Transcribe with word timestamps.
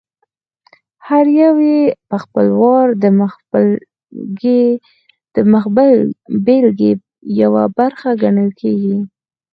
هر 1.07 1.25
یو 1.43 1.53
یې 1.71 1.81
په 2.09 2.17
خپل 2.23 2.45
وار 2.61 2.87
د 5.35 5.39
مخبېلګې 5.53 6.91
یوه 7.41 7.63
برخه 7.77 8.09
ګڼل 8.23 8.49
کېږي. 8.61 8.97